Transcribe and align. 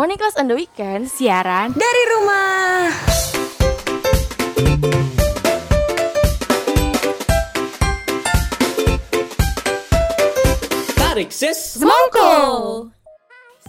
Morning 0.00 0.16
Class 0.16 0.32
on 0.40 0.48
the 0.48 0.56
Weekend 0.56 1.12
siaran 1.12 1.76
dari 1.76 2.02
rumah. 2.08 2.88
Tarik 10.96 11.28
sis 11.28 11.76
Semongko 11.76 12.32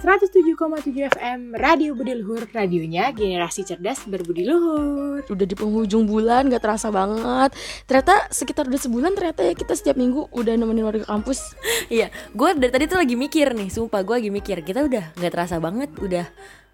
107,7 0.02 1.14
FM 1.14 1.54
Radio 1.54 1.94
Budi 1.94 2.18
Luhur 2.18 2.50
Radionya 2.50 3.14
generasi 3.14 3.62
cerdas 3.62 4.02
berbudi 4.10 4.50
luhur. 4.50 5.21
Udah 5.30 5.46
di 5.46 5.54
penghujung 5.54 6.10
bulan 6.10 6.50
gak 6.50 6.66
terasa 6.66 6.89
banget. 6.89 7.54
Ternyata 7.86 8.34
sekitar 8.34 8.66
udah 8.66 8.82
sebulan 8.82 9.14
ternyata 9.14 9.46
ya 9.46 9.54
kita 9.54 9.78
setiap 9.78 10.02
minggu 10.02 10.25
udah 10.34 10.57
nemenin 10.57 10.89
warga 10.89 11.06
kampus. 11.06 11.54
Iya, 11.92 12.07
gue 12.34 12.50
dari 12.56 12.71
tadi 12.71 12.86
tuh 12.88 13.04
lagi 13.04 13.20
mikir 13.20 13.52
nih, 13.52 13.68
sumpah 13.68 14.02
gue 14.02 14.16
lagi 14.24 14.32
mikir 14.32 14.64
kita 14.64 14.88
udah 14.88 15.11
nggak 15.11 15.32
terasa 15.34 15.60
banget, 15.60 15.92
udah 16.00 16.24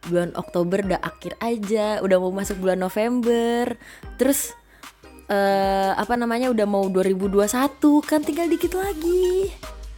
bulan 0.05 0.29
Oktober 0.37 0.85
udah 0.85 1.01
akhir 1.01 1.33
aja, 1.41 1.97
udah 2.05 2.17
mau 2.21 2.29
masuk 2.29 2.61
bulan 2.61 2.77
November, 2.77 3.75
terus 4.21 4.53
eh 5.25 5.91
apa 5.97 6.13
namanya 6.13 6.53
udah 6.53 6.69
mau 6.69 6.85
2021 6.85 7.49
kan 8.05 8.21
tinggal 8.21 8.45
dikit 8.45 8.77
lagi. 8.77 9.51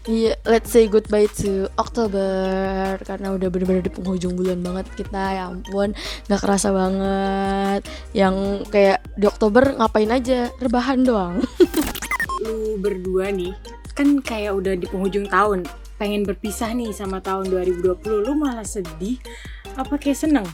Iya, 0.07 0.39
let's 0.47 0.71
say 0.71 0.87
goodbye 0.87 1.27
to 1.43 1.67
Oktober 1.75 2.95
karena 3.03 3.35
udah 3.35 3.51
bener-bener 3.51 3.83
di 3.83 3.91
penghujung 3.91 4.39
bulan 4.39 4.63
banget 4.63 4.87
kita. 4.95 5.23
Ya 5.35 5.43
ampun, 5.51 5.91
nggak 6.31 6.39
kerasa 6.39 6.71
banget. 6.71 7.81
Yang 8.15 8.63
kayak 8.71 9.03
di 9.19 9.25
Oktober 9.27 9.75
ngapain 9.75 10.07
aja? 10.07 10.47
Rebahan 10.63 11.03
doang. 11.03 11.43
Lu 12.45 12.79
berdua 12.79 13.35
nih 13.35 13.51
kan 13.99 14.23
kayak 14.23 14.55
udah 14.55 14.79
di 14.79 14.87
penghujung 14.87 15.27
tahun 15.27 15.67
Pengen 15.99 16.23
berpisah 16.23 16.71
nih 16.71 16.95
sama 16.95 17.19
tahun 17.19 17.51
2020 17.51 17.99
Lu 18.23 18.31
malah 18.31 18.63
sedih 18.63 19.19
Apa 19.75 19.99
kayak 19.99 20.23
seneng? 20.23 20.47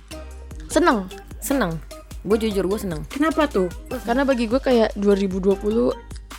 Seneng, 0.66 1.05
Seneng, 1.45 1.77
gue 2.25 2.38
jujur 2.41 2.66
gue 2.66 2.80
seneng. 2.81 3.06
Kenapa 3.06 3.45
tuh? 3.45 3.69
karena 4.02 4.25
bagi 4.25 4.50
gue 4.50 4.58
kayak 4.58 4.97
2020 4.97 5.62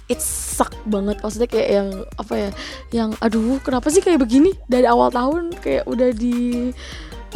it 0.07 0.23
suck 0.23 0.73
banget. 0.87 1.19
Maksudnya 1.23 1.49
kayak 1.51 1.69
yang 1.71 1.89
apa 2.19 2.35
ya 2.35 2.51
yang 2.95 3.11
aduh 3.19 3.59
kenapa 3.63 3.91
sih 3.91 4.03
kayak 4.03 4.23
begini? 4.23 4.55
Dari 4.71 4.87
awal 4.87 5.11
tahun 5.11 5.55
kayak 5.59 5.85
udah 5.87 6.11
di 6.15 6.71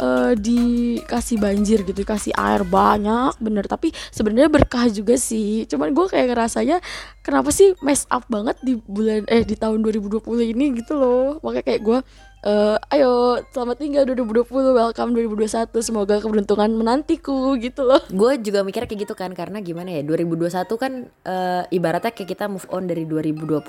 eh, 0.01 0.33
dikasih 0.39 1.37
banjir 1.37 1.83
gitu 1.83 2.01
kasih 2.07 2.33
air 2.35 2.63
banyak 2.63 3.35
bener. 3.43 3.67
Tapi 3.67 3.91
sebenarnya 4.09 4.49
berkah 4.49 4.87
juga 4.87 5.19
sih. 5.19 5.67
Cuman 5.67 5.91
gue 5.91 6.05
kayak 6.07 6.31
ngerasanya 6.31 6.79
kenapa 7.21 7.51
sih 7.51 7.75
mess 7.83 8.07
up 8.07 8.25
banget 8.31 8.55
di 8.63 8.79
bulan 8.79 9.27
eh 9.27 9.43
di 9.43 9.55
tahun 9.59 9.83
2020 9.83 10.23
ini 10.55 10.79
gitu 10.79 10.95
loh. 10.95 11.37
Makanya 11.43 11.65
kayak 11.67 11.81
gue 11.83 11.99
eh, 12.41 12.77
ayo 12.97 13.37
selamat 13.53 13.77
tinggal 13.77 14.03
2020 14.09 14.49
welcome 14.73 15.13
2021 15.13 15.69
semoga 15.85 16.17
keberuntungan 16.17 16.73
menantiku 16.73 17.53
gitu 17.61 17.85
loh 17.85 18.01
Gue 18.09 18.41
juga 18.41 18.65
mikirnya 18.65 18.89
kayak 18.89 19.01
gitu 19.05 19.13
kan 19.13 19.31
karena 19.37 19.61
gimana 19.61 19.93
ya 19.93 20.01
2021 20.01 20.65
kan 20.81 21.05
eh, 21.05 21.63
ibaratnya 21.69 22.09
kayak 22.09 22.29
kita 22.33 22.45
move 22.49 22.65
on 22.73 22.89
dari 22.89 23.05
2020. 23.05 23.61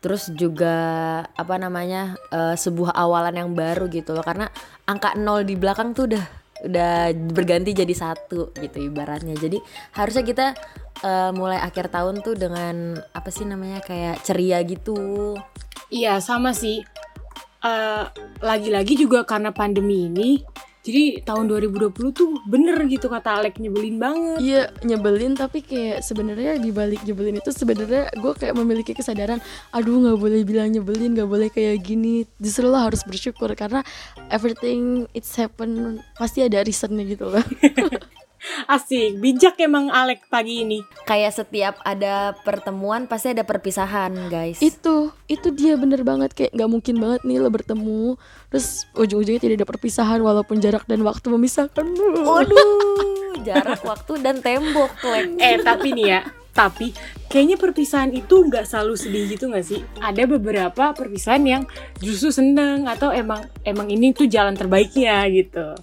Terus 0.00 0.32
juga 0.32 0.76
apa 1.36 1.60
namanya 1.60 2.16
eh, 2.32 2.56
sebuah 2.56 2.96
awalan 2.96 3.36
yang 3.36 3.50
baru 3.52 3.92
gitu 3.92 4.16
loh 4.16 4.24
karena 4.24 4.48
angka 4.88 5.12
nol 5.20 5.44
di 5.44 5.54
belakang 5.60 5.92
tuh 5.92 6.08
udah 6.08 6.24
udah 6.60 7.16
berganti 7.32 7.76
jadi 7.76 7.92
satu 7.92 8.56
gitu 8.56 8.88
ibaratnya. 8.88 9.36
Jadi 9.36 9.60
harusnya 10.00 10.24
kita 10.24 10.46
eh, 11.04 11.30
mulai 11.36 11.60
akhir 11.60 11.92
tahun 11.92 12.24
tuh 12.24 12.40
dengan 12.40 12.96
apa 13.12 13.28
sih 13.28 13.44
namanya 13.44 13.84
kayak 13.84 14.24
ceria 14.24 14.64
gitu. 14.64 15.36
Iya 15.92 16.24
sama 16.24 16.56
sih 16.56 16.80
Eh, 17.60 18.04
Lagi-lagi 18.40 18.96
juga 18.96 19.20
karena 19.28 19.52
pandemi 19.52 20.08
ini 20.08 20.40
Jadi 20.80 21.20
tahun 21.28 21.44
2020 21.44 21.92
tuh 21.92 22.40
bener 22.48 22.80
gitu 22.88 23.12
kata 23.12 23.36
Alek 23.36 23.60
nyebelin 23.60 24.00
banget. 24.00 24.40
Iya 24.40 24.72
nyebelin 24.80 25.36
tapi 25.36 25.60
kayak 25.60 26.00
sebenarnya 26.00 26.56
di 26.56 26.72
balik 26.72 27.04
nyebelin 27.04 27.36
itu 27.36 27.52
sebenarnya 27.52 28.08
gue 28.16 28.32
kayak 28.32 28.56
memiliki 28.56 28.96
kesadaran 28.96 29.44
aduh 29.76 30.00
nggak 30.00 30.16
boleh 30.16 30.40
bilang 30.40 30.72
nyebelin 30.72 31.12
nggak 31.12 31.28
boleh 31.28 31.52
kayak 31.52 31.84
gini. 31.84 32.24
Justru 32.40 32.64
lo 32.64 32.80
harus 32.80 33.04
bersyukur 33.04 33.52
karena 33.52 33.84
everything 34.32 35.04
it's 35.12 35.36
happen 35.36 36.00
pasti 36.16 36.48
ada 36.48 36.64
reasonnya 36.64 37.04
gitu 37.04 37.28
loh 37.28 37.44
Asik, 38.66 39.20
bijak 39.20 39.60
emang 39.60 39.92
Alek 39.92 40.24
pagi 40.32 40.64
ini 40.64 40.80
Kayak 41.04 41.32
setiap 41.44 41.74
ada 41.84 42.32
pertemuan 42.40 43.04
pasti 43.04 43.32
ada 43.32 43.44
perpisahan, 43.44 44.32
guys. 44.32 44.60
itu 44.60 45.12
itu 45.26 45.48
dia 45.54 45.76
bener 45.76 46.02
banget 46.02 46.34
kayak 46.34 46.52
nggak 46.56 46.70
mungkin 46.70 46.96
banget 46.98 47.20
nih 47.22 47.38
lo 47.38 47.50
bertemu 47.52 48.18
terus 48.50 48.84
ujung-ujungnya 48.98 49.38
tidak 49.38 49.56
ada 49.62 49.68
perpisahan 49.68 50.18
walaupun 50.18 50.58
jarak 50.58 50.84
dan 50.90 51.00
waktu 51.06 51.26
memisahkan 51.30 51.86
Waduh, 52.26 53.40
jarak 53.46 53.80
waktu 53.86 54.18
dan 54.20 54.42
tembok, 54.42 54.90
Lek. 55.06 55.38
Eh 55.38 55.56
tapi 55.62 55.94
nih 55.94 56.06
ya, 56.18 56.20
tapi 56.50 56.90
kayaknya 57.30 57.56
perpisahan 57.56 58.10
itu 58.10 58.42
nggak 58.42 58.66
selalu 58.66 58.94
sedih 58.98 59.24
gitu 59.30 59.46
nggak 59.48 59.66
sih? 59.66 59.80
Ada 60.02 60.26
beberapa 60.26 60.90
perpisahan 60.92 61.42
yang 61.46 61.62
justru 62.02 62.34
seneng 62.34 62.90
atau 62.90 63.14
emang 63.14 63.46
emang 63.62 63.86
ini 63.86 64.10
tuh 64.10 64.26
jalan 64.26 64.58
terbaiknya 64.58 65.22
gitu. 65.30 65.78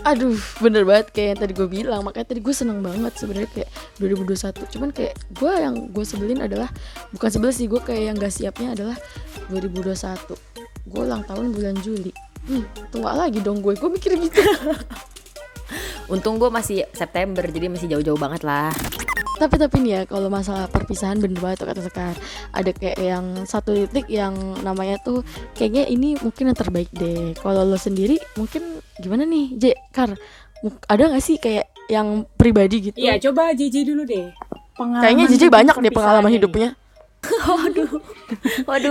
Aduh, 0.00 0.40
bener 0.64 0.88
banget 0.88 1.12
kayak 1.12 1.28
yang 1.36 1.40
tadi 1.44 1.52
gue 1.52 1.68
bilang. 1.68 2.00
Makanya 2.00 2.32
tadi 2.32 2.40
gue 2.40 2.54
seneng 2.56 2.80
banget 2.80 3.12
sebenarnya 3.20 3.50
kayak 3.52 3.70
2021. 4.00 4.72
Cuman 4.72 4.88
kayak 4.96 5.14
gue 5.36 5.52
yang 5.52 5.74
gue 5.92 6.04
sebelin 6.04 6.40
adalah 6.40 6.72
bukan 7.12 7.28
sebel 7.28 7.52
sih 7.52 7.68
gue 7.68 7.80
kayak 7.84 8.02
yang 8.08 8.16
gak 8.16 8.32
siapnya 8.32 8.72
adalah 8.72 8.96
2021. 9.52 9.92
Gue 10.88 11.02
ulang 11.04 11.22
tahun 11.28 11.52
bulan 11.52 11.76
Juli. 11.84 12.12
Hmm, 12.48 12.64
tua 12.88 13.12
lagi 13.12 13.44
dong 13.44 13.60
gue. 13.60 13.76
Gue 13.76 13.90
mikir 13.92 14.16
gitu. 14.16 14.40
Untung 16.12 16.42
gue 16.42 16.50
masih 16.50 16.82
September, 16.90 17.46
jadi 17.46 17.70
masih 17.70 17.86
jauh-jauh 17.86 18.18
banget 18.18 18.42
lah. 18.42 18.74
Tapi 19.40 19.56
tapi 19.56 19.80
nih 19.80 19.90
ya 19.90 20.00
kalau 20.04 20.28
masalah 20.28 20.68
perpisahan 20.68 21.16
bener 21.16 21.40
banget 21.40 21.64
tuh 21.64 21.68
kata 21.72 21.80
Sekar. 21.80 22.14
Ada 22.52 22.70
kayak 22.70 22.98
yang 23.00 23.24
satu 23.42 23.72
titik 23.72 24.04
yang 24.06 24.36
namanya 24.60 25.00
tuh 25.00 25.24
kayaknya 25.56 25.88
ini 25.88 26.20
mungkin 26.20 26.52
yang 26.52 26.58
terbaik 26.58 26.92
deh. 26.92 27.32
Kalau 27.34 27.64
lo 27.64 27.74
sendiri 27.74 28.20
mungkin 28.36 28.62
gimana 28.96 29.24
nih, 29.24 29.56
J? 29.56 29.64
Kar, 29.90 30.12
ada 30.86 31.02
gak 31.08 31.24
sih 31.24 31.40
kayak 31.40 31.72
yang 31.88 32.28
pribadi 32.36 32.92
gitu? 32.92 32.96
Iya, 33.00 33.16
coba 33.18 33.50
JJ 33.50 33.82
dulu 33.82 34.04
deh. 34.04 34.28
Pengalaman 34.76 35.02
Kayaknya 35.02 35.24
JJ 35.26 35.42
banyak 35.48 35.76
deh 35.80 35.92
pengalaman 35.92 36.30
hidupnya. 36.30 36.68
Waduh, 37.48 38.00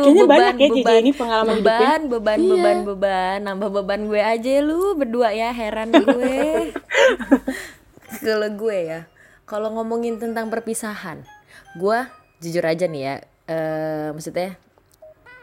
Kayaknya 0.05 0.23
beban, 0.25 0.29
banyak 0.29 0.55
ya 0.55 0.67
JJ 0.67 0.77
beban, 0.81 0.99
ini 0.99 1.11
pengalaman 1.13 1.55
hidupnya. 1.57 1.77
beban, 1.77 1.99
beban, 2.09 2.37
Iya. 2.37 2.51
beban, 2.51 2.77
beban, 2.85 3.37
nambah 3.45 3.69
beban 3.69 4.01
gue 4.05 4.21
aja 4.21 4.51
lu 4.61 4.93
berdua 4.93 5.29
ya, 5.31 5.49
heran 5.49 5.89
gue. 5.93 6.37
Kalau 8.25 8.49
gue 8.49 8.77
ya, 8.85 9.01
kalau 9.49 9.73
ngomongin 9.73 10.21
tentang 10.21 10.53
perpisahan, 10.53 11.25
gue 11.73 11.99
jujur 12.37 12.61
aja 12.61 12.85
nih 12.85 13.01
ya, 13.01 13.15
eh 13.49 14.07
maksudnya 14.13 14.53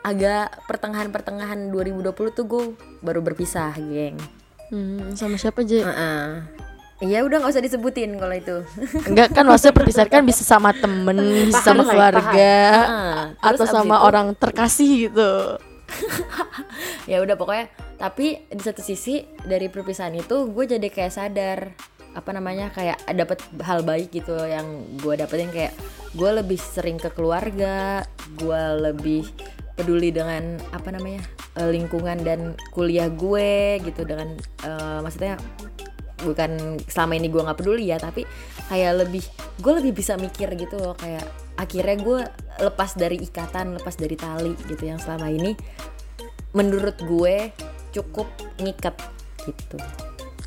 agak 0.06 0.62
pertengahan-pertengahan 0.71 1.75
2020 1.75 2.15
tuh 2.31 2.44
gue 2.47 2.65
baru 3.03 3.19
berpisah, 3.19 3.75
geng. 3.75 4.15
Hmm, 4.71 5.19
sama 5.19 5.34
siapa 5.34 5.67
J? 5.67 5.83
Heeh. 5.83 6.27
Ya 7.03 7.27
udah 7.27 7.43
nggak 7.43 7.53
usah 7.53 7.67
disebutin 7.67 8.15
kalau 8.17 8.33
itu. 8.33 8.56
Enggak 9.11 9.34
kan 9.34 9.44
maksudnya 9.44 9.75
perpisahan 9.75 10.09
kan 10.09 10.23
bisa 10.23 10.47
sama 10.47 10.71
temen, 10.73 11.50
bisa 11.50 11.61
sama 11.61 11.83
lah 11.83 11.91
keluarga, 11.91 12.55
atau 13.43 13.67
sama 13.67 13.99
itu- 13.99 14.06
orang 14.06 14.27
terkasih 14.38 15.11
gitu. 15.11 15.59
ya 17.11 17.23
udah 17.23 17.38
pokoknya 17.38 17.71
tapi 17.94 18.43
di 18.50 18.59
satu 18.59 18.83
sisi 18.83 19.23
dari 19.47 19.71
perpisahan 19.71 20.19
itu 20.19 20.50
gue 20.50 20.65
jadi 20.67 20.88
kayak 20.91 21.15
sadar 21.15 21.59
apa 22.16 22.32
namanya 22.32 22.72
kayak 22.72 22.97
dapat 23.12 23.44
hal 23.60 23.84
baik 23.84 24.09
gitu 24.09 24.32
yang 24.41 24.88
gue 24.97 25.15
dapetin 25.21 25.53
kayak 25.53 25.77
gue 26.16 26.31
lebih 26.32 26.56
sering 26.56 26.97
ke 26.97 27.12
keluarga 27.12 28.00
gue 28.41 28.62
lebih 28.81 29.28
peduli 29.77 30.09
dengan 30.09 30.56
apa 30.72 30.88
namanya 30.88 31.21
eh, 31.60 31.69
lingkungan 31.69 32.25
dan 32.25 32.56
kuliah 32.72 33.12
gue 33.12 33.84
gitu 33.84 34.09
dengan 34.09 34.32
eh, 34.65 34.99
maksudnya 35.05 35.37
bukan 36.25 36.81
selama 36.88 37.12
ini 37.20 37.29
gue 37.29 37.44
nggak 37.44 37.58
peduli 37.61 37.93
ya 37.93 38.00
tapi 38.00 38.25
kayak 38.73 39.05
lebih 39.05 39.25
gue 39.61 39.73
lebih 39.76 39.93
bisa 39.93 40.17
mikir 40.17 40.49
gitu 40.56 40.81
loh 40.81 40.96
kayak 40.96 41.23
akhirnya 41.61 41.96
gue 42.00 42.20
lepas 42.64 42.96
dari 42.96 43.20
ikatan 43.20 43.76
lepas 43.76 44.00
dari 44.00 44.17
tali 44.17 44.56
gitu 44.64 44.88
yang 44.88 44.96
selama 44.96 45.29
ini 45.29 45.52
menurut 46.56 46.96
gue 47.05 47.52
cukup 47.93 48.29
ngikat 48.56 48.96
gitu 49.44 49.76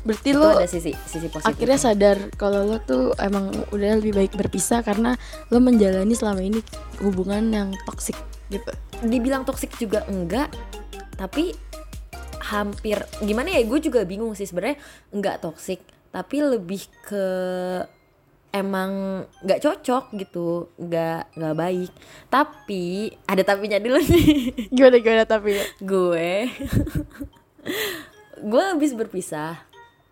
Berarti 0.00 0.28
itu 0.32 0.40
lo 0.40 0.56
ada 0.56 0.64
sisi 0.64 0.92
sisi 1.04 1.28
positif 1.28 1.44
akhirnya 1.44 1.78
sadar 1.78 2.18
kalau 2.40 2.64
lo 2.64 2.80
tuh 2.80 3.12
emang 3.20 3.52
udah 3.68 4.00
lebih 4.00 4.16
baik 4.16 4.32
berpisah 4.32 4.80
karena 4.80 5.14
lo 5.52 5.60
menjalani 5.60 6.16
selama 6.16 6.40
ini 6.40 6.60
hubungan 7.04 7.52
yang 7.52 7.68
toksik 7.84 8.16
gitu. 8.48 8.72
dibilang 9.04 9.44
toksik 9.44 9.72
juga 9.76 10.04
enggak 10.08 10.48
tapi 11.20 11.52
hampir 12.40 12.96
gimana 13.20 13.52
ya 13.52 13.62
gue 13.62 13.78
juga 13.78 14.02
bingung 14.08 14.32
sih 14.32 14.48
sebenarnya 14.48 14.80
enggak 15.12 15.44
toksik 15.44 15.84
tapi 16.10 16.42
lebih 16.42 16.82
ke 17.06 17.24
emang 18.50 19.22
nggak 19.46 19.62
cocok 19.62 20.10
gitu 20.18 20.74
nggak 20.74 21.38
nggak 21.38 21.56
baik. 21.56 21.92
Tapi 22.26 23.14
ada 23.26 23.42
tapinya 23.46 23.78
dulu 23.78 24.02
nih. 24.02 24.30
Gimana 24.74 24.96
gimana 24.98 25.24
tapi 25.26 25.54
gue 25.78 26.30
gue 28.50 28.62
habis 28.74 28.92
berpisah 28.96 29.69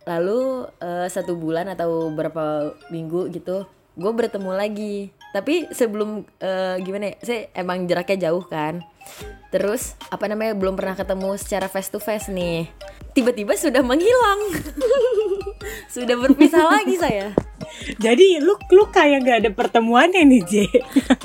lalu 0.09 0.65
eh, 0.81 1.07
satu 1.13 1.37
bulan 1.37 1.69
atau 1.69 2.09
berapa 2.09 2.73
minggu 2.89 3.29
gitu 3.29 3.69
gue 3.99 4.13
bertemu 4.15 4.51
lagi. 4.55 5.11
Tapi 5.35 5.69
sebelum 5.75 6.25
eh, 6.41 6.81
gimana 6.81 7.13
ya 7.13 7.15
saya 7.21 7.41
emang 7.53 7.85
jaraknya 7.85 8.31
jauh 8.31 8.47
kan. 8.47 8.81
Terus 9.51 9.99
apa 10.09 10.31
namanya 10.31 10.55
belum 10.55 10.79
pernah 10.79 10.95
ketemu 10.95 11.35
secara 11.37 11.67
face 11.67 11.91
to 11.91 11.99
face 11.99 12.31
nih. 12.31 12.71
Tiba-tiba 13.13 13.59
sudah 13.59 13.83
menghilang. 13.83 14.41
Sudah 15.93 16.17
berpisah 16.17 16.65
lagi 16.65 16.97
saya. 16.97 17.35
Jadi 17.99 18.41
lu 18.41 18.55
lu 18.73 18.85
kayak 18.89 19.25
gak 19.27 19.39
ada 19.45 19.51
pertemuannya 19.53 20.25
nih 20.25 20.43
J. 20.47 20.53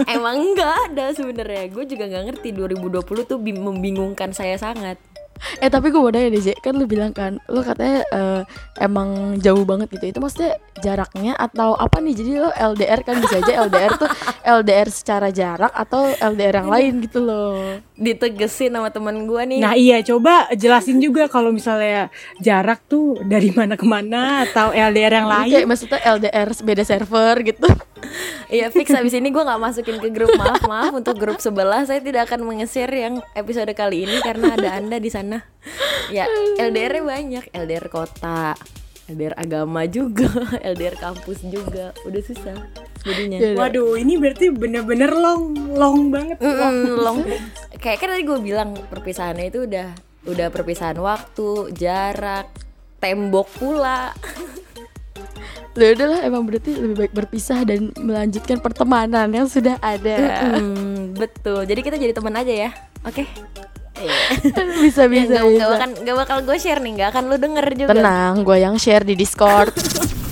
emang 0.09 0.55
nggak 0.55 0.71
ada 0.89 1.13
sebenarnya. 1.15 1.69
Gue 1.69 1.85
juga 1.85 2.09
nggak 2.09 2.23
ngerti 2.33 2.49
2020 2.51 3.29
tuh 3.29 3.39
bi- 3.39 3.55
membingungkan 3.55 4.33
saya 4.35 4.57
sangat 4.57 4.97
Eh 5.59 5.69
tapi 5.69 5.91
gue 5.91 5.99
mau 5.99 6.11
nanya 6.11 6.29
deh 6.31 6.41
J, 6.41 6.55
kan 6.59 6.73
lu 6.75 6.87
bilang 6.87 7.11
kan, 7.11 7.39
lu 7.51 7.59
katanya 7.61 8.01
eh, 8.11 8.41
emang 8.79 9.39
jauh 9.39 9.63
banget 9.67 9.91
gitu. 9.91 10.15
Itu 10.15 10.19
maksudnya 10.23 10.57
jaraknya 10.79 11.35
atau 11.35 11.75
apa 11.75 11.99
nih? 11.99 12.13
Jadi 12.15 12.31
lo 12.39 12.51
LDR 12.51 13.01
kan 13.03 13.19
bisa 13.19 13.43
aja 13.43 13.53
LDR 13.67 13.93
tuh 13.99 14.09
LDR 14.43 14.89
secara 14.89 15.27
jarak 15.29 15.73
atau 15.75 16.11
LDR 16.11 16.63
yang 16.63 16.69
lain 16.71 16.93
gitu 17.03 17.19
loh. 17.23 17.79
ditegesin 17.93 18.73
sama 18.73 18.89
teman 18.89 19.29
gue 19.29 19.41
nih 19.47 19.59
Nah 19.61 19.73
iya 19.77 20.01
coba 20.03 20.49
jelasin 20.57 20.97
juga 20.99 21.29
kalau 21.29 21.53
misalnya 21.53 22.09
jarak 22.41 22.81
tuh 22.89 23.21
dari 23.23 23.53
mana 23.53 23.77
ke 23.79 23.85
mana 23.85 24.43
atau 24.49 24.73
LDR 24.73 25.23
yang 25.23 25.29
lain. 25.29 25.51
kayak 25.53 25.67
maksudnya 25.69 25.99
LDR 26.03 26.49
beda 26.65 26.83
server 26.83 27.35
gitu. 27.45 27.69
Iya 28.53 28.69
fix 28.69 28.93
abis 28.93 29.17
ini 29.17 29.33
gue 29.33 29.43
nggak 29.43 29.61
masukin 29.61 29.97
ke 29.97 30.09
grup 30.13 30.33
maaf 30.37 30.61
maaf 30.69 30.93
untuk 30.93 31.17
grup 31.17 31.41
sebelah 31.41 31.83
saya 31.87 32.03
tidak 32.03 32.29
akan 32.29 32.45
mengeser 32.45 32.89
yang 32.91 33.23
episode 33.33 33.71
kali 33.73 34.05
ini 34.05 34.21
karena 34.21 34.53
ada 34.53 34.69
anda 34.77 34.97
di 35.01 35.09
sana. 35.09 35.41
Ya 36.11 36.27
LDR 36.59 36.99
nya 36.99 37.03
banyak 37.03 37.45
LDR 37.55 37.87
kota, 37.89 38.53
LDR 39.09 39.33
agama 39.39 39.87
juga, 39.87 40.29
LDR 40.75 40.99
kampus 40.99 41.41
juga, 41.47 41.95
udah 42.05 42.21
susah 42.21 42.57
jadinya. 43.03 43.37
Ya, 43.39 43.55
Waduh 43.55 43.99
ini 43.99 44.15
berarti 44.15 44.51
bener-bener 44.51 45.11
long 45.11 45.73
long 45.75 46.11
banget. 46.11 46.39
Mm-mm, 46.39 46.99
long. 46.99 47.17
Kayak 47.79 47.97
kan 47.99 48.07
tadi 48.15 48.23
gue 48.23 48.39
bilang 48.39 48.75
perpisahannya 48.77 49.51
itu 49.51 49.67
udah 49.67 49.91
udah 50.23 50.47
perpisahan 50.51 50.95
waktu, 50.99 51.75
jarak, 51.75 52.47
tembok 53.03 53.47
pula. 53.59 54.11
Ya 55.73 55.89
udahlah 55.91 56.21
emang 56.21 56.45
berarti 56.45 56.71
lebih 56.71 56.95
baik 56.95 57.13
berpisah 57.13 57.65
dan 57.65 57.89
melanjutkan 57.95 58.57
pertemanan 58.57 59.25
yang 59.27 59.45
sudah 59.45 59.77
ada. 59.79 60.53
Hmm, 60.53 61.13
betul. 61.13 61.65
Jadi 61.65 61.81
kita 61.81 61.97
jadi 61.97 62.13
teman 62.13 62.33
aja 62.33 62.53
ya. 62.53 62.71
Oke. 63.01 63.25
bisa 64.79 65.05
Ya, 65.05 65.07
bisa. 65.07 65.33
nggak- 65.33 65.43
nggak 65.43 65.49
bisa. 65.49 65.75
akan 65.75 65.89
nggak 65.97 66.15
bakal 66.17 66.37
gue 66.41 66.57
share 66.57 66.77
nih, 66.77 66.91
nggak 66.95 67.09
akan 67.09 67.23
lu 67.25 67.35
denger 67.37 67.65
juga. 67.75 67.89
Tenang, 67.91 68.33
gue 68.41 68.57
yang 68.59 68.75
share 68.75 69.01
di 69.01 69.13
Discord. 69.13 69.73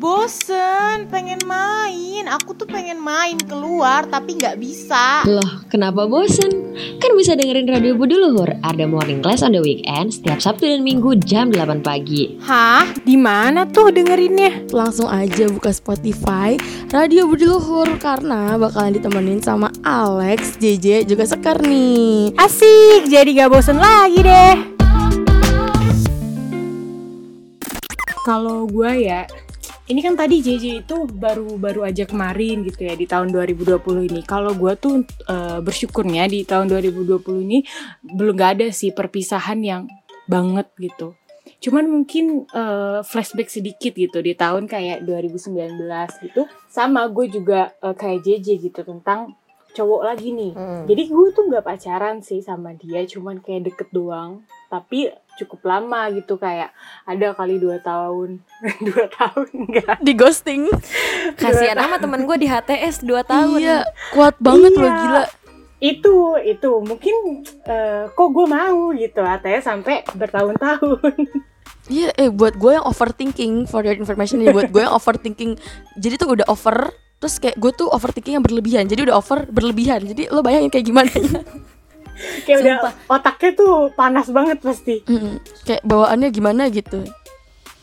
Bosen, 0.00 1.12
pengen 1.12 1.44
main. 1.44 2.24
Aku 2.24 2.56
tuh 2.56 2.64
pengen 2.64 2.96
main 2.96 3.36
keluar 3.36 4.08
tapi 4.08 4.40
nggak 4.40 4.56
bisa. 4.56 5.28
Loh, 5.28 5.60
kenapa 5.68 6.08
bosen? 6.08 6.72
Kan 7.04 7.12
bisa 7.20 7.36
dengerin 7.36 7.68
Radio 7.68 7.92
Budi 8.00 8.16
Luhur, 8.16 8.48
ada 8.64 8.88
morning 8.88 9.20
class 9.20 9.44
on 9.44 9.52
the 9.52 9.60
weekend 9.60 10.08
setiap 10.08 10.40
Sabtu 10.40 10.72
dan 10.72 10.88
Minggu 10.88 11.20
jam 11.20 11.52
8 11.52 11.84
pagi. 11.84 12.40
Hah? 12.40 12.88
Di 13.04 13.20
mana 13.20 13.68
tuh 13.68 13.92
dengerinnya? 13.92 14.72
Langsung 14.72 15.04
aja 15.12 15.44
buka 15.52 15.68
Spotify 15.68 16.56
Radio 16.88 17.28
Budi 17.28 17.44
Luhur 17.44 18.00
karena 18.00 18.56
bakalan 18.56 18.96
ditemenin 18.96 19.44
sama 19.44 19.68
Alex, 19.84 20.56
JJ, 20.64 21.12
juga 21.12 21.28
Sekar 21.28 21.60
nih. 21.60 22.32
Asik, 22.40 23.04
jadi 23.04 23.44
gak 23.44 23.52
bosen 23.52 23.76
lagi 23.76 24.24
deh. 24.24 24.56
Kalau 28.24 28.64
gue 28.64 28.92
ya, 29.04 29.28
ini 29.90 30.00
kan 30.06 30.14
tadi 30.14 30.38
JJ 30.38 30.86
itu 30.86 30.96
baru-baru 31.10 31.82
aja 31.82 32.06
kemarin 32.06 32.62
gitu 32.62 32.86
ya 32.86 32.94
di 32.94 33.10
tahun 33.10 33.34
2020 33.34 34.06
ini. 34.06 34.22
Kalau 34.22 34.54
gue 34.54 34.72
tuh 34.78 35.02
eh, 35.26 35.58
bersyukurnya 35.58 36.30
di 36.30 36.46
tahun 36.46 36.70
2020 36.70 37.46
ini 37.50 37.58
belum 38.06 38.38
gak 38.38 38.50
ada 38.62 38.66
sih 38.70 38.94
perpisahan 38.94 39.58
yang 39.58 39.90
banget 40.30 40.70
gitu. 40.78 41.18
Cuman 41.58 41.90
mungkin 41.90 42.46
eh, 42.46 43.02
flashback 43.02 43.50
sedikit 43.50 43.98
gitu 43.98 44.22
di 44.22 44.38
tahun 44.38 44.70
kayak 44.70 45.02
2019 45.02 45.58
gitu. 46.30 46.46
Sama 46.70 47.10
gue 47.10 47.26
juga 47.26 47.74
eh, 47.82 47.96
kayak 47.98 48.22
JJ 48.22 48.70
gitu 48.70 48.86
tentang 48.86 49.34
cowok 49.74 50.02
lagi 50.06 50.34
nih. 50.34 50.52
Hmm. 50.54 50.82
Jadi 50.86 51.02
gue 51.10 51.26
tuh 51.34 51.44
nggak 51.46 51.66
pacaran 51.66 52.22
sih 52.22 52.42
sama 52.42 52.74
dia, 52.74 53.06
cuman 53.06 53.38
kayak 53.42 53.70
deket 53.70 53.88
doang. 53.90 54.42
Tapi 54.70 55.10
cukup 55.40 55.60
lama 55.64 56.12
gitu 56.12 56.36
kayak 56.36 56.70
ada 57.02 57.32
kali 57.32 57.56
dua 57.56 57.78
tahun, 57.78 58.44
dua 58.88 59.04
tahun 59.08 59.46
enggak? 59.52 59.96
Di 59.98 60.12
ghosting. 60.12 60.68
Kasihan 61.34 61.76
sama 61.76 61.96
temen 61.96 62.22
gue 62.22 62.36
di 62.36 62.46
HTS 62.46 63.02
2 63.02 63.24
tahun. 63.24 63.58
Iya, 63.58 63.78
kuat 64.12 64.36
banget 64.36 64.72
Iya. 64.72 64.80
loh 64.80 64.92
gila. 64.92 65.24
Itu 65.80 66.14
itu 66.38 66.70
mungkin 66.80 67.14
eh, 67.64 68.04
kok 68.06 68.28
gue 68.30 68.46
mau 68.46 68.92
gitu 68.92 69.20
ATS 69.20 69.64
sampai 69.64 70.04
bertahun-tahun. 70.12 71.00
Iya, 71.90 72.14
eh 72.14 72.30
buat 72.30 72.54
gue 72.54 72.78
yang 72.78 72.86
overthinking 72.86 73.66
for 73.66 73.82
your 73.82 73.98
information 73.98 74.38
ya 74.38 74.54
buat 74.54 74.70
gue 74.70 74.78
yang 74.78 74.94
overthinking. 74.94 75.58
Jadi 75.98 76.22
tuh 76.22 76.38
udah 76.38 76.46
over 76.46 76.94
terus 77.18 77.42
kayak 77.42 77.58
gue 77.58 77.72
tuh 77.74 77.90
overthinking 77.90 78.38
yang 78.38 78.46
berlebihan. 78.46 78.86
Jadi 78.86 79.10
udah 79.10 79.18
over 79.18 79.42
berlebihan. 79.50 79.98
Jadi 80.06 80.30
lo 80.30 80.38
bayangin 80.38 80.70
kayak 80.70 80.86
gimana? 80.86 81.10
kayak 82.44 82.58
udah 82.60 82.74
Sumpah. 82.80 82.92
otaknya 83.08 83.50
tuh 83.56 83.74
panas 83.92 84.26
banget 84.30 84.58
pasti. 84.60 84.96
Mm, 85.06 85.36
kayak 85.64 85.82
bawaannya 85.84 86.28
gimana 86.30 86.68
gitu. 86.68 87.04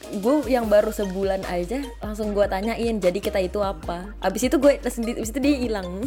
Gue 0.07 0.39
yang 0.48 0.72
baru 0.72 0.89
sebulan 0.89 1.44
aja 1.51 1.84
langsung 2.00 2.31
gue 2.31 2.48
tanyain 2.48 2.95
jadi 2.98 3.19
kita 3.19 3.44
itu 3.44 3.60
apa. 3.60 4.16
Abis 4.24 4.48
itu 4.48 4.56
gue 4.56 4.80
sendiri 4.88 5.19
abis 5.19 5.31
itu 5.36 5.39
dia 5.44 5.56
hilang. 5.60 6.06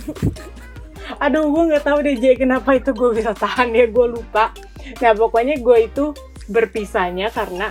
Aduh 1.25 1.51
gue 1.51 1.63
nggak 1.75 1.85
tahu 1.85 1.99
deh 2.07 2.17
J 2.17 2.39
kenapa 2.39 2.77
itu 2.79 2.95
gue 2.95 3.11
bisa 3.13 3.37
tahan 3.43 3.75
ya 3.75 3.91
gue 3.91 4.07
lupa. 4.09 4.55
Nah 5.05 5.13
pokoknya 5.13 5.61
gue 5.61 5.79
itu 5.85 6.15
berpisahnya 6.49 7.29
karena 7.31 7.71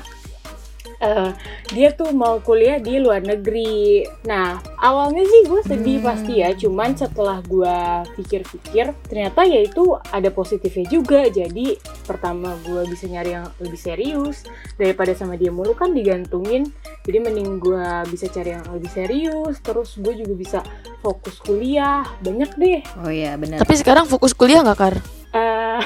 eh, 0.99 1.31
dia 1.69 1.89
tuh 1.91 2.11
mau 2.11 2.39
kuliah 2.39 2.75
di 2.75 2.97
luar 2.97 3.19
negeri. 3.19 4.03
Nah 4.23 4.55
awalnya 4.77 5.23
sih 5.23 5.41
gue 5.43 5.61
sedih 5.63 5.97
Hmm. 5.97 6.07
pasti 6.07 6.33
ya. 6.37 6.51
Cuman 6.51 6.93
setelah 6.93 7.39
gue 7.41 7.77
pikir-pikir 8.15 8.91
ternyata 9.03 9.43
ya 9.43 9.59
itu 9.61 9.83
ada 10.05 10.27
positifnya 10.29 10.85
juga. 10.85 11.25
Jadi 11.25 11.75
pertama 12.03 12.55
gue 12.61 12.83
bisa 12.85 13.05
nyari 13.05 13.33
yang 13.33 13.47
lebih 13.57 13.77
serius 13.77 14.43
daripada 14.75 15.11
sama 15.11 15.35
dia 15.35 15.49
mulu 15.49 15.71
kan 15.71 15.91
digantungin. 15.91 16.67
Jadi 17.03 17.17
mending 17.17 17.57
gue 17.57 17.83
bisa 18.07 18.27
cari 18.27 18.53
yang 18.53 18.67
lebih 18.69 18.89
serius. 18.89 19.59
Terus 19.59 19.95
gue 19.95 20.13
juga 20.15 20.33
bisa 20.33 20.59
fokus 20.99 21.39
kuliah. 21.39 22.03
Banyak 22.19 22.51
deh 22.55 22.79
Oh 22.99 23.07
iya 23.07 23.35
benar. 23.35 23.57
Tapi 23.57 23.73
sekarang 23.73 24.03
fokus 24.03 24.31
kuliah 24.31 24.59
nggak 24.59 24.75
kar? 24.77 24.95
Eh, 25.29 25.79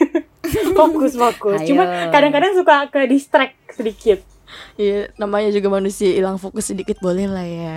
fokus 0.78 1.14
fokus 1.14 1.60
Ayo. 1.60 1.72
cuma 1.72 1.84
kadang-kadang 2.10 2.52
suka 2.52 2.88
ke 2.88 3.06
distract 3.06 3.54
sedikit 3.70 4.20
Iya, 4.78 5.12
namanya 5.20 5.50
juga 5.52 5.68
manusia 5.68 6.10
hilang 6.10 6.36
fokus 6.40 6.70
sedikit 6.70 6.98
boleh 7.02 7.26
lah 7.28 7.46
ya. 7.46 7.76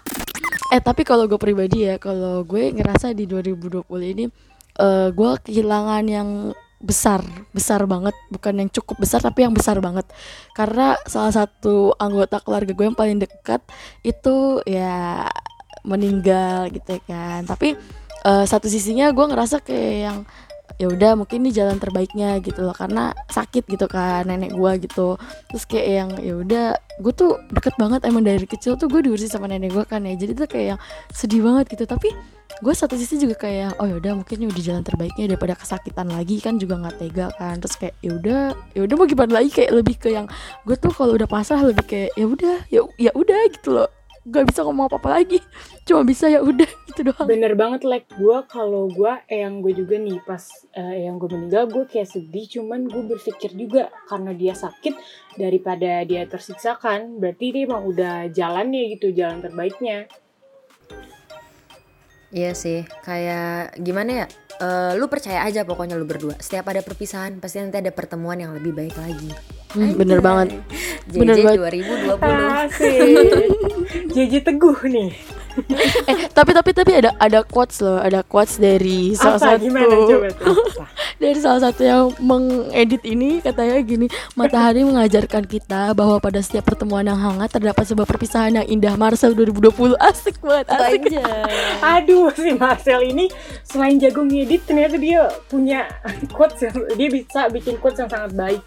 eh 0.74 0.80
tapi 0.82 1.06
kalau 1.06 1.28
gue 1.30 1.38
pribadi 1.38 1.86
ya, 1.86 1.96
kalau 2.00 2.42
gue 2.42 2.72
ngerasa 2.74 3.14
di 3.14 3.24
2020 3.28 3.84
ini 4.16 4.24
eh 4.74 5.08
gue 5.14 5.30
kehilangan 5.46 6.04
yang 6.08 6.30
besar, 6.84 7.24
besar 7.56 7.80
banget, 7.88 8.12
bukan 8.28 8.60
yang 8.60 8.70
cukup 8.70 9.00
besar 9.00 9.24
tapi 9.24 9.48
yang 9.48 9.56
besar 9.56 9.80
banget. 9.80 10.04
Karena 10.52 11.00
salah 11.08 11.32
satu 11.32 11.96
anggota 11.96 12.38
keluarga 12.44 12.76
gue 12.76 12.84
yang 12.84 12.98
paling 12.98 13.18
dekat 13.24 13.64
itu 14.04 14.60
ya 14.68 15.24
meninggal 15.84 16.68
gitu 16.72 17.00
ya 17.00 17.00
kan. 17.08 17.40
Tapi 17.48 17.76
eh, 18.24 18.44
satu 18.44 18.66
sisinya 18.68 19.08
gue 19.12 19.26
ngerasa 19.28 19.64
kayak 19.64 19.94
yang 20.12 20.18
ya 20.74 20.90
udah 20.90 21.14
mungkin 21.14 21.46
ini 21.46 21.54
jalan 21.54 21.78
terbaiknya 21.78 22.42
gitu 22.42 22.66
loh 22.66 22.74
karena 22.74 23.14
sakit 23.30 23.68
gitu 23.70 23.86
kan 23.86 24.26
nenek 24.26 24.56
gua 24.56 24.74
gitu. 24.80 25.14
Terus 25.52 25.64
kayak 25.70 25.86
yang 25.86 26.10
ya 26.18 26.34
udah 26.34 26.66
gue 26.98 27.12
tuh 27.14 27.38
deket 27.50 27.74
banget 27.78 28.06
emang 28.06 28.22
dari 28.26 28.46
kecil 28.46 28.74
tuh 28.74 28.90
gue 28.90 29.06
diurusin 29.06 29.30
sama 29.30 29.46
nenek 29.46 29.70
gua 29.70 29.86
kan 29.86 30.02
ya. 30.02 30.18
Jadi 30.18 30.32
tuh 30.34 30.48
kayak 30.50 30.66
yang 30.74 30.80
sedih 31.14 31.46
banget 31.46 31.78
gitu. 31.78 31.84
Tapi 31.86 32.10
gue 32.54 32.74
satu 32.74 32.94
sisi 32.94 33.18
juga 33.18 33.34
kayak 33.46 33.82
oh 33.82 33.86
ya 33.86 33.98
udah 33.98 34.12
mungkin 34.18 34.36
ini 34.40 34.46
udah 34.50 34.62
jalan 34.62 34.82
terbaiknya 34.86 35.24
daripada 35.34 35.54
kesakitan 35.58 36.06
lagi 36.10 36.38
kan 36.42 36.58
juga 36.58 36.74
nggak 36.82 36.96
tega 36.98 37.26
kan. 37.38 37.54
Terus 37.62 37.74
kayak 37.78 37.94
ya 38.02 38.10
udah 38.18 38.40
ya 38.74 38.80
udah 38.82 38.94
mau 38.98 39.06
gimana 39.06 39.32
lagi? 39.42 39.50
Kayak 39.54 39.70
lebih 39.78 39.96
ke 40.00 40.08
yang 40.10 40.26
gue 40.66 40.74
tuh 40.74 40.90
kalau 40.90 41.14
udah 41.14 41.30
pasrah 41.30 41.62
lebih 41.62 41.86
kayak 41.86 42.10
ya 42.18 42.26
udah 42.26 42.56
ya 42.72 42.80
ya 42.98 43.10
udah 43.14 43.40
gitu 43.54 43.78
loh 43.78 43.90
gak 44.24 44.48
bisa 44.48 44.64
ngomong 44.64 44.88
apa 44.88 44.96
apa 44.96 45.10
lagi 45.20 45.38
cuma 45.86 46.00
bisa 46.00 46.32
ya 46.32 46.40
udah 46.40 46.68
gitu 46.88 47.00
doang 47.12 47.28
bener 47.28 47.52
banget 47.52 47.84
like 47.84 48.08
gue 48.16 48.38
kalau 48.48 48.88
gue 48.88 49.12
yang 49.28 49.60
gue 49.60 49.72
juga 49.76 50.00
nih 50.00 50.16
pas 50.24 50.40
eh, 50.72 51.04
yang 51.04 51.20
gue 51.20 51.28
meninggal 51.28 51.68
gue 51.68 51.84
kayak 51.84 52.08
sedih 52.08 52.46
cuman 52.48 52.88
gue 52.88 53.02
berpikir 53.04 53.52
juga 53.52 53.92
karena 54.08 54.32
dia 54.32 54.56
sakit 54.56 54.96
daripada 55.36 56.00
dia 56.08 56.24
tersiksa 56.24 56.80
kan 56.80 57.20
berarti 57.20 57.52
dia 57.52 57.62
emang 57.68 57.84
udah 57.84 58.32
jalannya 58.32 58.96
gitu 58.96 59.12
jalan 59.12 59.44
terbaiknya 59.44 60.08
Iya 62.34 62.50
sih, 62.50 62.82
kayak 63.06 63.78
gimana 63.78 64.26
ya? 64.26 64.26
eh, 64.60 64.92
lu 64.98 65.06
percaya 65.10 65.42
aja 65.46 65.66
pokoknya 65.66 65.98
lu 65.98 66.06
berdua. 66.06 66.34
Setiap 66.38 66.70
ada 66.70 66.82
perpisahan 66.82 67.38
pasti 67.42 67.58
nanti 67.62 67.78
ada 67.80 67.90
pertemuan 67.90 68.38
yang 68.38 68.54
lebih 68.54 68.74
baik 68.74 68.94
lagi. 68.94 69.30
Hmm, 69.74 69.94
bener 69.98 70.22
banget. 70.22 70.54
JJ 71.10 71.18
Bener 71.18 71.36
banget. 71.42 71.58
2020. 72.18 72.22
Asik. 72.64 73.50
JJ 74.12 74.44
Teguh 74.44 74.78
nih. 74.88 75.10
eh 76.10 76.26
tapi 76.34 76.50
tapi 76.50 76.74
tapi 76.74 76.92
ada 76.98 77.14
ada 77.14 77.46
quotes 77.46 77.78
loh 77.78 78.02
ada 78.02 78.26
quotes 78.26 78.58
dari 78.58 79.14
salah 79.14 79.38
Apa 79.38 79.54
satu 79.54 79.62
gimana 79.62 79.94
coba 80.02 80.28
tuh? 80.34 80.56
Dari 81.22 81.38
salah 81.38 81.60
satu 81.70 81.82
yang 81.86 82.04
mengedit 82.18 83.06
ini 83.06 83.38
katanya 83.38 83.78
gini 83.86 84.10
matahari 84.34 84.82
mengajarkan 84.82 85.46
kita 85.46 85.94
bahwa 85.94 86.18
pada 86.18 86.42
setiap 86.42 86.66
pertemuan 86.66 87.06
yang 87.06 87.14
hangat 87.14 87.54
terdapat 87.54 87.86
sebuah 87.86 88.02
perpisahan 88.02 88.58
yang 88.58 88.66
indah 88.66 88.98
Marcel 88.98 89.30
2020 89.38 89.94
asik 89.94 90.42
banget 90.42 90.66
asik 90.74 91.02
Aja. 91.14 91.26
Aduh 92.02 92.34
si 92.34 92.50
Marcel 92.58 93.00
ini 93.06 93.30
selain 93.62 94.02
jago 94.02 94.26
ngedit 94.26 94.66
ternyata 94.66 94.98
dia 94.98 95.30
punya 95.46 95.86
quotes 96.34 96.66
yang 96.66 96.74
dia 96.98 97.08
bisa 97.14 97.46
bikin 97.46 97.78
quotes 97.78 98.02
yang 98.02 98.10
sangat 98.10 98.34
baik. 98.34 98.62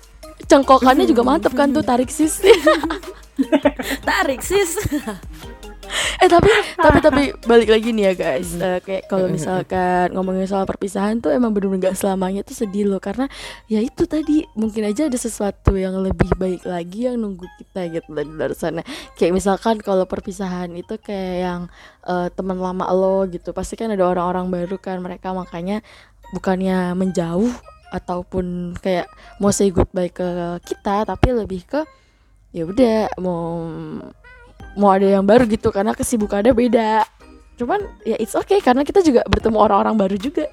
Cengkokannya 0.46 1.10
juga 1.10 1.26
mantep 1.26 1.58
kan 1.58 1.74
tuh 1.74 1.82
tarik 1.82 2.14
sis. 2.14 2.42
Tarik 4.08 4.42
sis. 4.42 4.82
eh 6.22 6.28
tapi 6.28 6.52
tapi 6.76 7.00
tapi 7.00 7.24
balik 7.48 7.70
lagi 7.72 7.96
nih 7.96 8.12
ya 8.12 8.14
guys. 8.18 8.50
Eh, 8.60 8.80
kayak 8.84 9.08
kalau 9.08 9.32
misalkan 9.32 10.12
ngomongin 10.12 10.50
soal 10.50 10.68
perpisahan 10.68 11.24
tuh 11.24 11.32
emang 11.32 11.56
bener-bener 11.56 11.92
gak 11.92 11.98
selamanya 12.02 12.44
tuh 12.44 12.58
sedih 12.58 12.90
loh. 12.90 13.00
Karena 13.00 13.30
ya 13.72 13.80
itu 13.80 14.04
tadi 14.04 14.44
mungkin 14.58 14.90
aja 14.90 15.08
ada 15.08 15.16
sesuatu 15.16 15.78
yang 15.78 15.96
lebih 16.02 16.28
baik 16.36 16.68
lagi 16.68 17.08
yang 17.08 17.22
nunggu 17.22 17.46
kita 17.62 17.88
gitu 17.94 18.10
dari 18.12 18.28
luar 18.28 18.52
sana. 18.58 18.82
Kayak 19.16 19.38
misalkan 19.38 19.80
kalau 19.80 20.04
perpisahan 20.10 20.74
itu 20.76 21.00
kayak 21.00 21.36
yang 21.40 21.62
eh, 22.04 22.28
teman 22.34 22.60
lama 22.60 22.90
lo 22.92 23.24
gitu. 23.30 23.54
Pasti 23.56 23.80
kan 23.80 23.94
ada 23.94 24.04
orang-orang 24.04 24.52
baru 24.52 24.76
kan 24.82 25.00
mereka. 25.00 25.32
Makanya 25.32 25.86
bukannya 26.36 26.98
menjauh 26.98 27.77
ataupun 27.94 28.76
kayak 28.80 29.08
mau 29.40 29.52
say 29.52 29.72
goodbye 29.72 30.12
ke 30.12 30.60
kita 30.68 31.08
tapi 31.08 31.32
lebih 31.32 31.64
ke 31.64 31.82
ya 32.52 32.64
udah 32.68 33.12
mau 33.22 33.68
mau 34.78 34.90
ada 34.94 35.08
yang 35.08 35.26
baru 35.26 35.48
gitu 35.50 35.72
karena 35.74 35.96
kesibukannya 35.96 36.54
beda 36.54 37.04
cuman 37.58 37.82
ya 38.06 38.16
it's 38.22 38.38
okay 38.38 38.62
karena 38.62 38.86
kita 38.86 39.02
juga 39.02 39.26
bertemu 39.26 39.58
orang-orang 39.58 39.96
baru 39.98 40.18
juga 40.20 40.46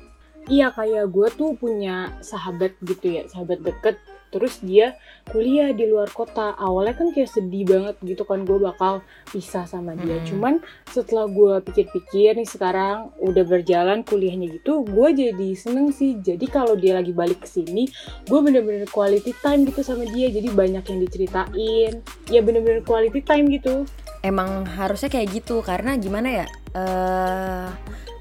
Iya 0.45 0.69
kayak 0.77 1.09
gue 1.09 1.29
tuh 1.41 1.57
punya 1.57 2.13
sahabat 2.21 2.77
gitu 2.85 3.17
ya, 3.17 3.25
sahabat 3.33 3.65
deket. 3.65 3.97
Terus 4.35 4.59
dia 4.59 4.99
kuliah 5.31 5.71
di 5.71 5.87
luar 5.87 6.11
kota. 6.11 6.59
Awalnya 6.59 6.99
kan 6.99 7.15
kayak 7.15 7.31
sedih 7.31 7.63
banget 7.63 7.95
gitu 8.03 8.27
kan 8.27 8.43
gue 8.43 8.59
bakal 8.59 9.07
pisah 9.31 9.63
sama 9.71 9.95
dia. 9.95 10.19
Mm. 10.19 10.27
Cuman 10.27 10.55
setelah 10.91 11.31
gue 11.31 11.63
pikir-pikir 11.71 12.35
nih 12.35 12.51
sekarang 12.51 13.15
udah 13.23 13.47
berjalan 13.47 14.03
kuliahnya 14.03 14.59
gitu, 14.59 14.83
gue 14.83 15.09
jadi 15.15 15.49
seneng 15.55 15.95
sih. 15.95 16.19
Jadi 16.19 16.51
kalau 16.51 16.75
dia 16.75 16.99
lagi 16.99 17.15
balik 17.15 17.47
ke 17.47 17.49
sini, 17.49 17.87
gue 18.27 18.41
bener-bener 18.43 18.91
quality 18.91 19.31
time 19.39 19.71
gitu 19.71 19.87
sama 19.87 20.03
dia. 20.11 20.27
Jadi 20.35 20.51
banyak 20.51 20.83
yang 20.83 20.99
diceritain. 21.07 22.03
Ya 22.27 22.41
bener-bener 22.43 22.83
quality 22.83 23.23
time 23.23 23.47
gitu. 23.55 23.87
Emang 24.27 24.67
harusnya 24.67 25.07
kayak 25.07 25.31
gitu 25.31 25.63
karena 25.63 25.95
gimana 25.95 26.43
ya? 26.43 26.47
eh 26.75 27.71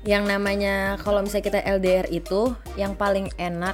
yang 0.04 0.28
namanya 0.28 1.00
kalau 1.02 1.24
misalnya 1.24 1.48
kita 1.48 1.60
LDR 1.64 2.08
itu 2.12 2.52
yang 2.76 2.94
paling 2.94 3.32
enak 3.40 3.74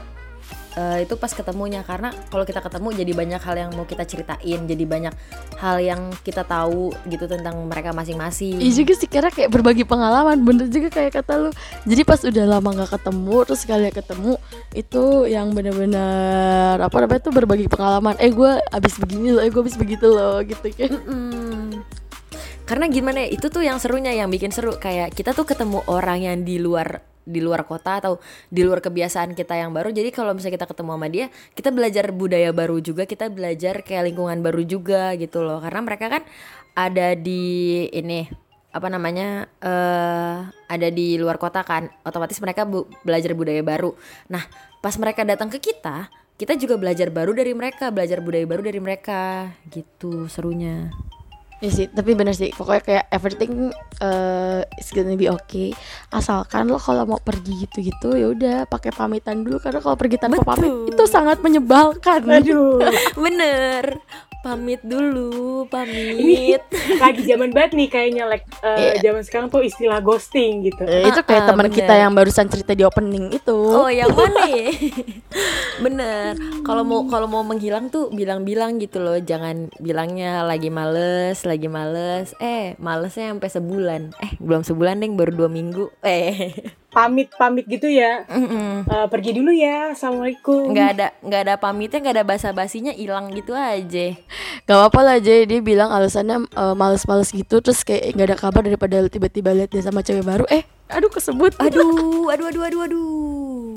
eh, 0.77 1.05
itu 1.05 1.13
pas 1.15 1.31
ketemunya. 1.31 1.81
Karena 1.83 2.13
kalau 2.29 2.45
kita 2.45 2.61
ketemu 2.63 2.87
jadi 2.93 3.11
banyak 3.15 3.41
hal 3.41 3.55
yang 3.57 3.69
mau 3.75 3.85
kita 3.85 4.03
ceritain, 4.05 4.59
jadi 4.67 4.83
banyak 4.85 5.13
hal 5.59 5.77
yang 5.81 6.11
kita 6.23 6.47
tahu 6.47 6.93
gitu 7.09 7.25
tentang 7.27 7.59
mereka 7.67 7.91
masing-masing. 7.91 8.59
Iya 8.59 8.83
juga 8.83 8.93
sih 8.97 9.09
karena 9.09 9.31
kayak 9.33 9.49
berbagi 9.51 9.83
pengalaman 9.83 10.39
bener 10.43 10.67
juga 10.71 10.89
kayak 10.93 11.21
kata 11.21 11.33
lu. 11.37 11.51
Jadi 11.85 12.01
pas 12.07 12.19
udah 12.23 12.45
lama 12.47 12.69
nggak 12.75 12.91
ketemu 12.95 13.35
terus 13.45 13.59
sekali 13.63 13.91
ketemu 13.91 14.33
itu 14.73 15.03
yang 15.27 15.51
bener-bener 15.51 16.79
apa 16.79 16.95
namanya 16.99 17.21
tuh 17.21 17.33
berbagi 17.33 17.67
pengalaman. 17.67 18.15
Eh 18.21 18.31
gue 18.31 18.51
abis 18.71 18.95
begini 18.99 19.35
loh 19.35 19.41
eh 19.43 19.51
gue 19.51 19.61
abis 19.61 19.75
begitu 19.75 20.07
loh 20.07 20.39
gitu 20.45 20.67
kan. 20.75 20.93
Karena 22.69 22.85
gimana 22.85 23.25
ya, 23.25 23.33
itu 23.33 23.49
tuh 23.49 23.65
yang 23.65 23.81
serunya 23.81 24.13
yang 24.13 24.29
bikin 24.29 24.53
seru. 24.53 24.77
Kayak 24.77 25.17
kita 25.17 25.33
tuh 25.33 25.41
ketemu 25.41 25.81
orang 25.89 26.21
yang 26.21 26.37
di 26.45 26.61
luar 26.61 27.01
di 27.29 27.39
luar 27.39 27.69
kota 27.69 28.01
atau 28.01 28.17
di 28.49 28.65
luar 28.65 28.81
kebiasaan 28.81 29.37
kita 29.37 29.53
yang 29.53 29.69
baru. 29.69 29.93
Jadi 29.93 30.09
kalau 30.09 30.33
misalnya 30.33 30.57
kita 30.57 30.67
ketemu 30.73 30.91
sama 30.97 31.07
dia, 31.07 31.25
kita 31.53 31.69
belajar 31.69 32.05
budaya 32.09 32.49
baru 32.49 32.81
juga, 32.81 33.05
kita 33.05 33.29
belajar 33.29 33.85
kayak 33.85 34.09
lingkungan 34.09 34.41
baru 34.41 34.65
juga 34.65 35.13
gitu 35.15 35.45
loh. 35.45 35.61
Karena 35.61 35.85
mereka 35.85 36.05
kan 36.09 36.23
ada 36.73 37.13
di 37.13 37.85
ini 37.93 38.25
apa 38.69 38.85
namanya 38.85 39.49
eh 39.61 40.37
ada 40.69 40.87
di 40.89 41.17
luar 41.17 41.37
kota 41.41 41.65
kan, 41.65 41.89
otomatis 42.05 42.37
mereka 42.41 42.65
bu- 42.65 42.89
belajar 43.05 43.33
budaya 43.37 43.61
baru. 43.61 43.93
Nah, 44.29 44.45
pas 44.81 44.93
mereka 44.97 45.25
datang 45.25 45.49
ke 45.49 45.57
kita, 45.57 46.09
kita 46.37 46.53
juga 46.55 46.77
belajar 46.77 47.09
baru 47.09 47.33
dari 47.33 47.51
mereka, 47.57 47.89
belajar 47.89 48.21
budaya 48.21 48.45
baru 48.45 48.61
dari 48.63 48.79
mereka, 48.79 49.51
gitu 49.73 50.29
serunya. 50.29 50.93
Iya 51.59 51.71
sih 51.75 51.85
tapi 51.91 52.15
bener 52.15 52.31
sih. 52.31 52.55
Pokoknya 52.55 52.83
kayak 52.83 53.05
everything 53.11 53.75
uh, 53.99 54.63
is 54.79 54.87
gonna 54.95 55.19
be 55.19 55.27
okay. 55.27 55.75
Asalkan 56.07 56.71
lo 56.71 56.79
kalau 56.79 57.03
mau 57.03 57.19
pergi 57.19 57.67
gitu-gitu 57.67 58.15
ya 58.15 58.31
udah 58.31 58.57
pakai 58.71 58.95
pamitan 58.95 59.43
dulu. 59.43 59.59
Karena 59.59 59.83
kalau 59.83 59.99
pergi 59.99 60.15
tanpa 60.15 60.39
pamit 60.43 60.71
Betul. 60.71 60.91
itu 60.95 61.03
sangat 61.11 61.43
menyebalkan. 61.43 62.23
Aduh, 62.31 62.79
Bener, 63.23 63.99
pamit 64.39 64.79
dulu, 64.79 65.67
pamit. 65.67 66.63
lagi 66.95 67.21
zaman 67.23 67.51
banget 67.51 67.75
nih 67.75 67.87
kayaknya 67.87 68.23
like 68.23 68.47
eh, 68.61 68.95
Iya. 68.95 69.03
zaman 69.05 69.21
sekarang 69.21 69.47
tuh 69.47 69.61
istilah 69.61 69.99
ghosting 69.99 70.63
gitu. 70.63 70.83
Eh, 70.83 71.05
itu 71.05 71.19
kayak 71.19 71.43
Ah, 71.43 71.45
ah, 71.45 71.49
teman 71.51 71.67
kita 71.67 71.93
yang 71.93 72.11
barusan 72.11 72.47
cerita 72.47 72.71
di 72.71 72.81
opening 72.81 73.31
itu 73.31 73.51
Oh, 73.51 73.87
yang 73.87 74.09
mana 74.09 74.47
ya? 74.47 74.71
Bener. 75.83 76.35
Kalau 76.61 76.83
mau 76.83 77.03
kalau 77.05 77.27
mau 77.27 77.41
menghilang 77.41 77.87
tuh 77.87 78.07
bilang-bilang 78.09 78.77
gitu 78.77 78.99
loh, 78.99 79.15
jangan 79.17 79.67
bilangnya 79.77 80.41
lagi 80.41 80.67
males, 80.67 81.43
lagi 81.43 81.67
males. 81.67 82.31
Eh, 82.37 82.75
malesnya 82.77 83.31
sampai 83.31 83.49
sebulan. 83.49 84.01
Eh, 84.17 84.31
belum 84.39 84.63
sebulan 84.63 84.99
deh, 84.99 85.11
baru 85.11 85.31
dua 85.35 85.49
minggu. 85.49 85.91
Eh, 86.01 86.55
Pamit-pamit 86.89 87.69
gitu 87.69 87.85
ya. 87.85 88.25
mm-mm. 88.25 88.83
Eh, 88.83 89.07
pergi 89.07 89.37
dulu 89.37 89.53
ya. 89.53 89.93
Assalamualaikum. 89.93 90.73
nggak 90.73 90.89
ada 90.97 91.07
nggak 91.21 91.41
ada 91.45 91.55
pamitnya, 91.55 92.01
nggak 92.01 92.15
ada 92.17 92.25
basa-basinya, 92.25 92.91
hilang 92.91 93.29
gitu 93.31 93.53
aja. 93.53 94.17
Gak 94.65 94.75
apa-apa 94.75 94.99
lah 95.01 95.15
aja 95.17 95.33
dia 95.45 95.59
bilang 95.59 95.89
alasannya 95.89 96.45
eh, 96.45 96.73
males-males 96.73 97.29
gitu 97.29 97.59
terus 97.59 97.81
kayak 97.81 98.13
nggak 98.13 98.27
ada 98.33 98.37
kabar 98.37 98.61
daripada 98.61 99.01
tiba-tiba 99.05 99.53
lihat 99.53 99.69
dia 99.69 99.81
sama 99.81 100.01
cewek 100.01 100.21
baru 100.21 100.45
eh 100.47 100.61
aduh 100.89 101.09
kesebut 101.09 101.53
Aduh, 101.57 102.29
aduh, 102.29 102.49
aduh, 102.49 102.63
aduh, 102.65 102.81
aduh. 102.85 103.73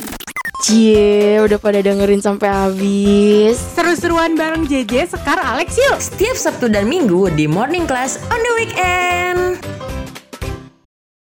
cie 0.62 1.36
udah 1.40 1.58
pada 1.58 1.80
dengerin 1.80 2.20
sampai 2.20 2.48
habis 2.48 3.56
Seru-seruan 3.76 4.32
bareng 4.32 4.64
JJ, 4.64 5.10
Sekar, 5.10 5.36
Alex 5.36 5.76
yuk. 5.76 5.98
Setiap 5.98 6.36
Sabtu 6.38 6.68
dan 6.68 6.88
Minggu 6.88 7.28
di 7.32 7.44
Morning 7.44 7.84
Class 7.84 8.16
on 8.28 8.40
the 8.40 8.52
Weekend. 8.56 9.40